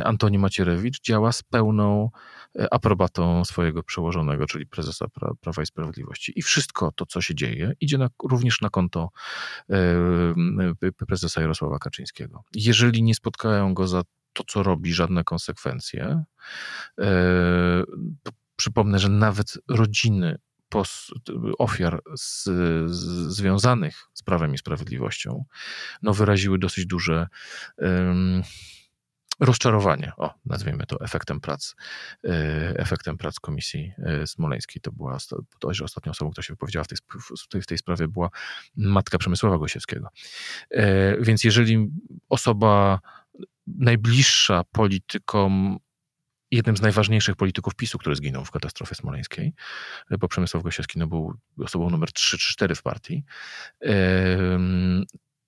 Antoni 0.04 0.39
Macierewicz 0.39 1.02
działa 1.02 1.32
z 1.32 1.44
pełną 1.44 2.10
E, 2.60 2.74
aprobatą 2.74 3.46
swojego 3.46 3.84
przełożonego, 3.84 4.46
czyli 4.46 4.65
prezesa 4.65 5.06
Prawa 5.41 5.62
i 5.62 5.65
Sprawiedliwości. 5.65 6.34
I 6.36 6.41
wszystko 6.41 6.91
to, 6.91 7.06
co 7.06 7.22
się 7.22 7.36
dzieje, 7.36 7.74
idzie 7.80 7.98
na, 7.98 8.10
również 8.24 8.62
na 8.62 8.70
konto 8.70 9.10
e, 9.70 9.76
prezesa 11.08 11.41
Jarosława 11.41 11.80
Kaczyńskiego. 11.80 12.44
Jeżeli 12.54 13.04
nie 13.04 13.15
spotkają 13.15 13.74
go 13.74 13.88
za 13.88 14.04
to, 14.34 14.44
co 14.48 14.63
robi, 14.63 14.94
żadne 14.94 15.24
konsekwencje, 15.24 16.24
e, 17.00 17.06
to 18.24 18.32
przypomnę, 18.56 19.00
że 19.00 19.10
nawet 19.10 19.58
rodziny 19.67 20.38
ofiar 21.58 22.02
z, 22.15 22.44
z, 22.86 23.34
związanych 23.36 23.96
z 24.13 24.24
Prawem 24.24 24.54
i 24.54 24.58
Sprawiedliwością 24.58 25.46
no, 26.02 26.13
wyraziły 26.13 26.60
dosyć 26.60 26.86
duże 26.86 27.28
rozczarowanie, 29.41 30.12
o, 30.17 30.34
nazwijmy 30.45 30.86
to 30.86 31.01
efektem 31.01 31.39
prac, 31.39 31.75
y, 32.25 32.30
efektem 32.77 33.17
prac 33.17 33.39
Komisji 33.39 33.93
y, 34.23 34.27
Smoleńskiej. 34.27 34.82
To 34.82 34.91
była 34.91 35.17
to, 35.60 35.73
że 35.73 35.84
ostatnią 35.84 36.12
osobą, 36.12 36.32
która 36.32 36.43
się 36.43 36.54
wypowiedziała 36.54 36.84
w 36.84 36.88
tej, 37.49 37.62
w 37.62 37.65
tej 37.65 37.77
sprawie 37.77 38.08
była 38.08 38.30
matka 38.75 39.17
Przemysława 39.17 39.58
Gosiewskiego. 39.58 40.10
Y, 40.71 40.77
więc 41.19 41.43
jeżeli 41.43 41.89
osoba 42.30 42.99
najbliższa 43.67 44.63
politykom 44.71 45.77
jednym 46.51 46.77
z 46.77 46.82
najważniejszych 46.82 47.36
polityków 47.36 47.75
PiSu, 47.75 47.97
który 47.97 48.15
zginął 48.15 48.45
w 48.45 48.51
katastrofie 48.51 48.95
smoleńskiej, 48.95 49.54
bo 50.19 50.27
Przemysław 50.27 50.63
Gosiewski 50.63 50.99
no, 50.99 51.08
był 51.08 51.34
osobą 51.58 51.89
numer 51.89 52.12
3 52.12 52.38
czy 52.38 52.54
4 52.54 52.75
w 52.75 52.82
partii, 52.82 53.23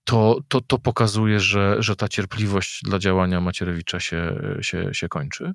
to, 0.04 0.40
to, 0.48 0.62
to 0.62 0.80
pokazuje, 0.80 1.40
że, 1.40 1.76
że 1.80 1.96
ta 1.96 2.08
cierpliwość 2.08 2.82
dla 2.84 3.00
działania 3.00 3.42
Macierewicza 3.42 4.00
się, 4.00 4.40
się, 4.62 4.94
się 4.94 5.08
kończy. 5.08 5.54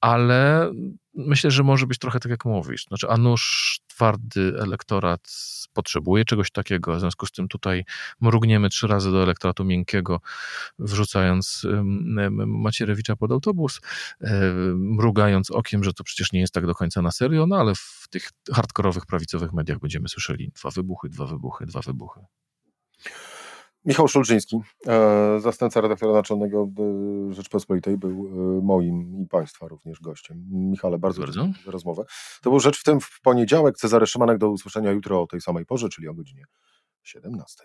Ale 0.00 0.70
myślę, 1.14 1.50
że 1.50 1.62
może 1.62 1.86
być 1.86 1.98
trochę 1.98 2.20
tak, 2.20 2.30
jak 2.30 2.44
mówisz. 2.44 2.84
Znaczy, 2.84 3.08
a 3.08 3.16
nuż 3.16 3.78
twardy 3.86 4.56
elektorat 4.60 5.20
potrzebuje 5.72 6.24
czegoś 6.24 6.50
takiego, 6.50 6.96
w 6.96 7.00
związku 7.00 7.26
z 7.26 7.32
tym 7.32 7.48
tutaj 7.48 7.84
mrugniemy 8.20 8.68
trzy 8.68 8.86
razy 8.86 9.10
do 9.10 9.22
elektoratu 9.22 9.64
miękkiego, 9.64 10.20
wrzucając 10.78 11.66
Macierewicza 12.46 13.16
pod 13.16 13.32
autobus, 13.32 13.80
mrugając 14.74 15.50
okiem, 15.50 15.84
że 15.84 15.92
to 15.92 16.04
przecież 16.04 16.32
nie 16.32 16.40
jest 16.40 16.54
tak 16.54 16.66
do 16.66 16.74
końca 16.74 17.02
na 17.02 17.10
serio, 17.10 17.46
no 17.46 17.56
ale 17.56 17.74
w 17.74 18.06
tych 18.10 18.30
hardkorowych, 18.52 19.06
prawicowych 19.06 19.52
mediach 19.52 19.78
będziemy 19.78 20.08
słyszeli 20.08 20.50
dwa 20.54 20.70
wybuchy, 20.70 21.08
dwa 21.08 21.26
wybuchy, 21.26 21.66
dwa 21.66 21.80
wybuchy. 21.80 22.20
Michał 23.84 24.08
Szulczyński, 24.08 24.60
e, 24.86 25.40
zastępca 25.40 25.80
redaktora 25.80 26.12
naczelnego 26.12 26.68
Rzeczpospolitej, 27.30 27.98
był 27.98 28.10
e, 28.10 28.62
moim 28.62 29.22
i 29.22 29.26
Państwa 29.26 29.68
również 29.68 30.00
gościem. 30.00 30.44
Michale, 30.50 30.98
bardzo, 30.98 31.20
bardzo. 31.20 31.42
dziękuję 31.42 31.64
za 31.64 31.70
rozmowę. 31.70 32.04
To 32.42 32.50
był 32.50 32.60
Rzecz 32.60 32.80
w 32.80 32.84
tym 32.84 33.00
w 33.00 33.20
poniedziałek. 33.22 33.76
Cezary 33.76 34.06
Szymanek 34.06 34.38
do 34.38 34.50
usłyszenia 34.50 34.90
jutro 34.90 35.22
o 35.22 35.26
tej 35.26 35.40
samej 35.40 35.66
porze, 35.66 35.88
czyli 35.88 36.08
o 36.08 36.14
godzinie 36.14 36.44
17. 37.02 37.64